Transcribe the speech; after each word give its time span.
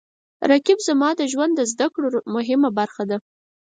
رقیب 0.51 0.79
زما 0.87 1.09
د 1.15 1.21
ژوند 1.31 1.53
د 1.55 1.61
زده 1.71 1.87
کړو 1.93 2.07
مهمه 2.35 2.69
برخه 2.79 3.03
ده 3.09 3.17